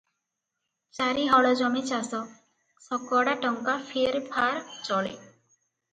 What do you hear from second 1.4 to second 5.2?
ଜମି ଚାଷ, ଶକଡ଼ା ଟଙ୍କା ଫେର ଫାର ଚଳେ।